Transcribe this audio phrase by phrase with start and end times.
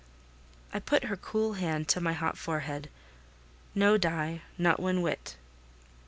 [0.73, 2.89] I put her cool hand to my hot forehead;
[3.75, 5.35] "No, Die, not one whit."